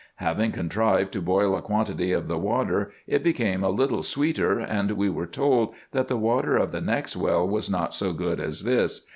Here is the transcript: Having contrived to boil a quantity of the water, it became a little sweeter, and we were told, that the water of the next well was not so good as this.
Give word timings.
Having 0.15 0.53
contrived 0.53 1.11
to 1.13 1.21
boil 1.21 1.55
a 1.55 1.61
quantity 1.61 2.11
of 2.11 2.27
the 2.27 2.39
water, 2.39 2.91
it 3.05 3.23
became 3.23 3.63
a 3.63 3.69
little 3.69 4.01
sweeter, 4.01 4.57
and 4.59 4.89
we 4.93 5.11
were 5.11 5.27
told, 5.27 5.75
that 5.91 6.07
the 6.07 6.17
water 6.17 6.57
of 6.57 6.71
the 6.71 6.81
next 6.81 7.15
well 7.15 7.47
was 7.47 7.69
not 7.69 7.93
so 7.93 8.11
good 8.11 8.39
as 8.39 8.63
this. 8.63 9.05